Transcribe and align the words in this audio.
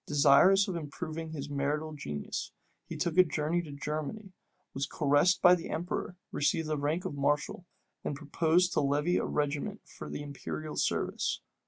Desirous 0.07 0.67
of 0.67 0.75
improving 0.75 1.29
his 1.29 1.47
martial 1.47 1.93
genius, 1.93 2.51
he 2.87 2.97
took 2.97 3.19
a 3.19 3.23
journey 3.23 3.61
to 3.61 3.71
Germany, 3.71 4.31
was 4.73 4.87
caressed 4.87 5.43
by 5.43 5.53
the 5.53 5.69
emperor, 5.69 6.17
received 6.31 6.67
the 6.67 6.75
rank 6.79 7.05
of 7.05 7.13
mareschal, 7.13 7.65
and 8.03 8.15
proposed 8.15 8.73
to 8.73 8.81
levy 8.81 9.17
a 9.17 9.25
regiment 9.25 9.81
for 9.85 10.09
the 10.09 10.23
imperial 10.23 10.75
service. 10.75 11.41